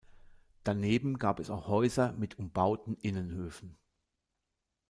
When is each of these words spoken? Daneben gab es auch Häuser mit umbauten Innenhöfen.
Daneben 0.63 1.19
gab 1.19 1.39
es 1.39 1.51
auch 1.51 1.67
Häuser 1.67 2.13
mit 2.13 2.39
umbauten 2.39 2.95
Innenhöfen. 2.95 3.77